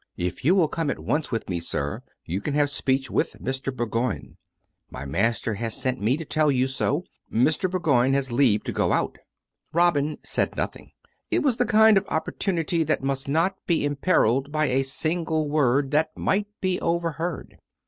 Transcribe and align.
"If 0.31 0.43
you 0.43 0.55
will 0.55 0.67
come 0.67 0.89
at 0.89 0.97
once 0.97 1.31
with 1.31 1.47
me, 1.47 1.59
sir, 1.59 2.01
you 2.25 2.41
can 2.41 2.55
have 2.55 2.71
speech 2.71 3.11
with 3.11 3.33
Mr. 3.33 3.71
Bourgoign. 3.71 4.35
My 4.89 5.05
master 5.05 5.53
has 5.53 5.75
sent 5.79 6.01
me 6.01 6.17
to 6.17 6.25
tell 6.25 6.51
you 6.51 6.67
so; 6.67 7.03
Mr. 7.31 7.69
Bourgoign 7.69 8.13
has 8.15 8.31
leave 8.31 8.63
to 8.63 8.71
go 8.71 8.93
out." 8.93 9.19
Robin 9.73 10.17
said 10.23 10.55
nothing. 10.57 10.89
It 11.29 11.43
was 11.43 11.57
the 11.57 11.67
kind 11.67 11.99
of 11.99 12.07
opportunity 12.07 12.83
that 12.83 13.03
must 13.03 13.27
not 13.27 13.57
be 13.67 13.85
imperilled 13.85 14.51
by 14.51 14.69
a 14.71 14.83
single 14.83 15.47
word 15.47 15.91
that 15.91 16.17
might 16.17 16.47
be 16.61 16.81
overheard. 16.81 17.59